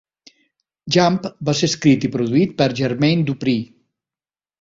"Jump" 0.95 1.27
va 1.49 1.53
ser 1.59 1.69
escrit 1.71 2.07
i 2.09 2.11
produït 2.15 2.55
per 2.63 2.67
Jermaine 2.81 3.27
Dupri. 3.29 3.55